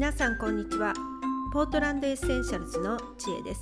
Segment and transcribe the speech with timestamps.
[0.00, 0.94] 皆さんこんにちは。
[1.52, 3.60] ポートランドエッセンシャルズの知恵です。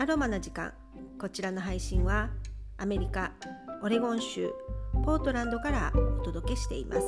[0.00, 0.74] アロマな時間。
[1.20, 2.30] こちらの配信は
[2.78, 3.30] アメリカ
[3.80, 4.52] オレゴン州
[5.04, 7.06] ポートランドからお届けしています。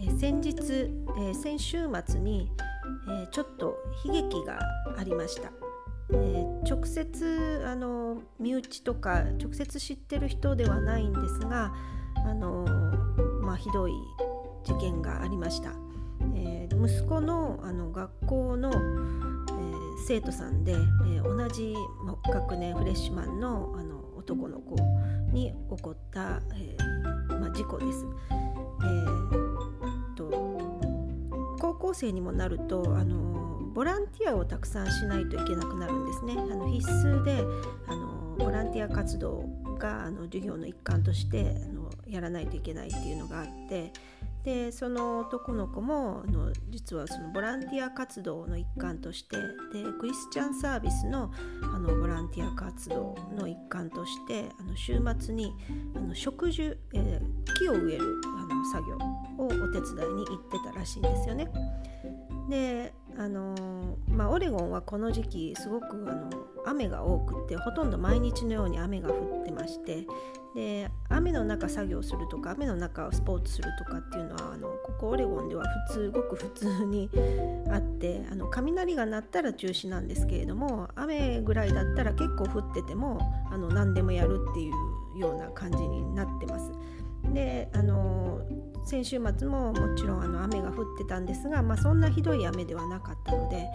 [0.00, 2.50] え先日、え先週末に、
[3.22, 4.58] えちょっと悲劇が
[4.96, 5.52] ありました。
[6.10, 11.74] え直接あの身内とか直接知ってる人ではないんですが
[12.16, 12.64] あの、
[13.42, 13.92] まあ、ひどい
[14.64, 15.74] 事件がありました、
[16.84, 18.78] 息子のあの学校の、えー、
[20.06, 21.74] 生徒さんで、えー、同じ
[22.30, 24.76] 学年フレッシュマンのあの男の子
[25.32, 26.76] に起こった、え
[27.28, 28.06] まあ、事故です。
[28.82, 30.30] えー、と
[31.58, 36.34] 高校生にもなるとあのボランティアをたくさんしないといけなくなるんですね。
[36.36, 37.42] あの必須で
[37.86, 39.44] あのボランティア活動
[39.78, 43.92] があの授業の一環としてあのやらないといけないっていうのがあって
[44.44, 49.36] でその男の子もあの実はそのボランティア活動の一環として
[49.72, 55.54] でクリスチャンサービスのあのボランティア活動の一環としてあの週末に
[55.96, 58.96] あの植樹、えー、木を植えるあの作業
[59.38, 61.48] をお手伝いに行ってたらしいんですよね。
[62.50, 66.30] であのまあ、オレゴンはこの時期すごくあの
[66.66, 70.04] 雨が多くてほとんど毎日のように雨が降ってまして
[70.54, 77.10] で雨の中作業するとか雨の中スポーツするとかっていうのはあのここオレゴンでは普通ごく普通に
[77.70, 83.18] あってあの雷が鳴ったら中止なんですけれども雨ぐらいだったら結構降ってても
[83.50, 86.72] あの何でもやるっていうような感じになってます。
[87.32, 88.40] であの
[88.84, 93.66] 先週末ももちろんあの雨が降ってたんですが、まあ、そんなひどい雨ではなかったので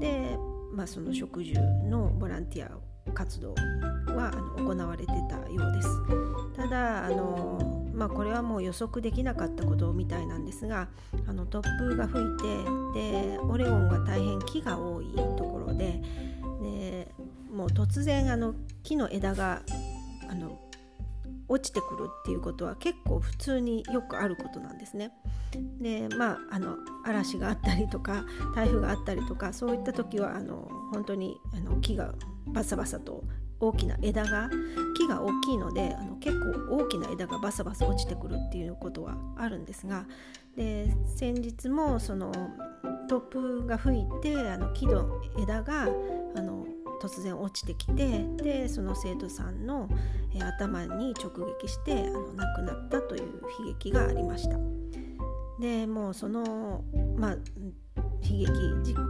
[0.00, 0.38] で、
[0.72, 1.54] まあ、その植樹
[1.88, 2.76] のボランティア
[3.12, 5.88] 活動はあの行われてたようです。
[6.56, 10.88] ただあの、まあ、これはもう予測できなかったことみたいなんですが
[11.26, 12.24] あの突風が吹い
[12.94, 16.02] てでオレゴンは大変木が多いところで
[16.60, 17.08] で
[17.52, 19.62] もう突然あの木の枝が
[20.28, 20.58] あの
[21.48, 25.12] 落ちてくるっていうことは結構普通によくあることなんですね。
[25.80, 32.14] でまああの嵐があったりとか台風があったりとかそういった時はあの本当にあの木が
[32.46, 33.24] バサバサと
[33.60, 34.50] 大きな枝が
[34.96, 40.06] 木が大きいのであの結構大きな枝がバサバサ落ちてくるっていうことはあるんですが
[40.56, 42.32] で先日もその
[43.08, 45.88] 突風が吹いてあの木の枝が
[46.36, 46.66] あの
[47.00, 49.88] 突然落ちてきてでその生徒さんの、
[50.34, 53.22] え頭に直撃してあの亡くなったという
[53.60, 54.58] 悲劇がありました。
[55.60, 56.84] でもうその、
[57.16, 57.36] まあ、
[58.22, 58.52] 悲劇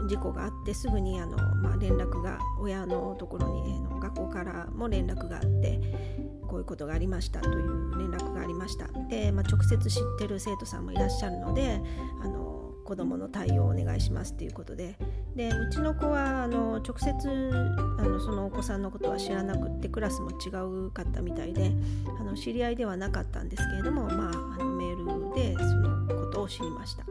[0.09, 5.81] 事故があってすぐにあの、まあ、連絡が親のところに、えの学校からも連絡があって
[6.47, 11.81] こういうことがありましたという連絡がありましたで、まあ、直接知ってる生徒さんもいらっしゃるので
[12.23, 12.58] あの
[12.89, 14.97] 子どもの対応をお願いしますということで
[15.37, 17.11] でうちの子はあの直接
[17.99, 20.49] あのそのお子さんのことは知らなくってクラスも違
[20.87, 21.71] うかったみたいで
[22.19, 27.05] あの知り合いではなかったんですけれども、まあ、あのメールでそのことを知りました。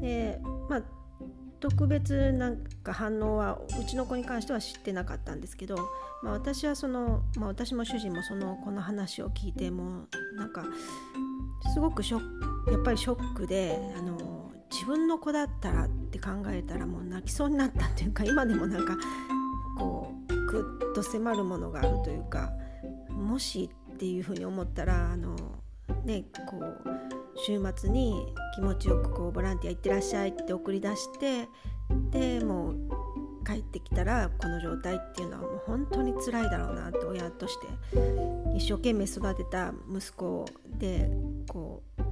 [0.00, 0.40] で
[0.70, 0.82] まあ
[1.60, 5.76] 特別なんか反応はうちの子に関しては知ってなかったんですけど、
[6.22, 10.64] まあ、私はその、まあ、私も主人もそのこの話を聞いてもなんか
[11.72, 12.20] すごくショ
[12.70, 14.35] やっぱりショックであの
[14.70, 18.96] 自分の子だったらって考えたらもう泣きそうになったっていうか今でもなんか
[19.78, 22.52] こうぐっと迫るものがあるというか
[23.10, 25.36] もしっていうふうに思ったらあの
[26.04, 26.82] ねこう
[27.46, 28.14] 週末に
[28.54, 31.48] 気持ちよくこうボランティア行ってらっしゃいって送り出して
[32.10, 32.76] でもう
[33.46, 37.66] 帰ってきたらこの状態っていうのはもう本当に辛いだろうなと親として
[38.56, 40.46] 一生懸命育てた息子
[40.78, 41.10] で
[41.48, 42.05] こう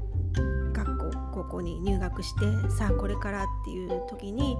[1.44, 4.56] 高校に入学してさあこれからっていう時に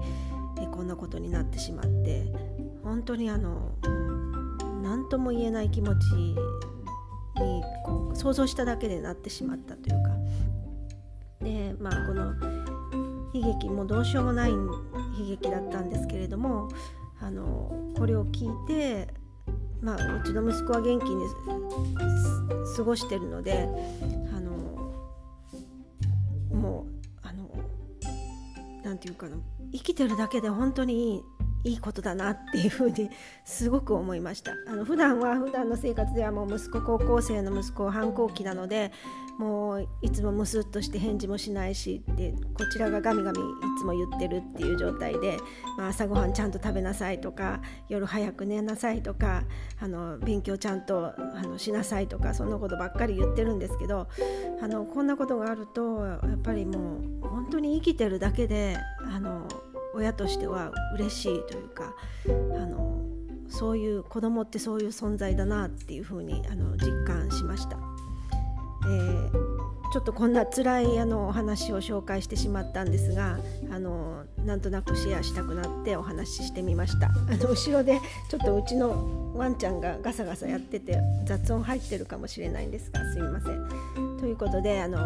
[0.71, 2.25] こんなことになってしまって
[2.83, 3.71] 本当にあの
[4.81, 6.35] 何とも言えない気持ちに
[7.83, 10.09] こう想像しただけでなってしまったというか。
[11.41, 12.33] でまあこの
[13.33, 14.67] 悲劇もどうしようもない悲
[15.27, 16.69] 劇だったんですけれども
[17.21, 19.13] あのこれを聞いて
[19.81, 21.25] まあ、うちの息子は元気に
[22.75, 23.67] 過ごしてるので
[28.85, 29.35] 何て言うかな
[29.73, 31.23] 生きてるだけで本当に
[31.63, 33.09] いいことだなっていうふうに
[33.43, 34.51] すごく思いました。
[34.67, 38.91] あの普段は普段の生活ではもう息子高校生の息子反抗期なので
[39.37, 43.41] もういつもムスッとして返事もしないしでこちらがガミガミい
[43.79, 45.37] つも言ってるっていう状態で、
[45.77, 49.43] まあ、朝ごはんちゃんと食べなさいとか夜早く寝なさいとか
[49.79, 54.07] あの勉強ちゃんとあのしなさいとかそんなことばっかり言ってるんですけど
[54.61, 59.47] あのこんなことがあるとやっぱりもう本当に生きてるだけであの
[59.93, 61.93] 親としては嬉しいというか
[62.27, 63.01] あの
[63.47, 67.77] そういう子供ってそういう存在だなっていうふうにあの実感しました。
[68.87, 69.55] えー
[69.95, 73.39] ちょっとこんな辛いあのお話を紹介してしまったんですが
[73.71, 83.94] あのなんとなくシェアしたくなってお話ししてみましたあの後ろでちょっとうちのワンちゃんがガサガサやってて雑音入ってるかもしれないんですがすみません。
[84.25, 84.97] ということであの、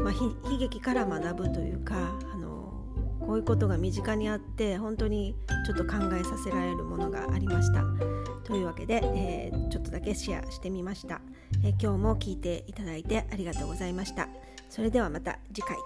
[0.00, 0.12] まあ、
[0.50, 1.94] 悲劇から学ぶというか
[2.32, 2.72] あの
[3.20, 5.36] こういうことが身近にあって本当に
[5.66, 7.84] ちょっと考えさせられるものがありました。
[8.44, 11.20] というわけで、えー、ちょっとだけシェアしてみました、
[11.62, 14.26] えー、今日も聞いていただいてありがとうございました。
[14.70, 15.76] それではまた次回。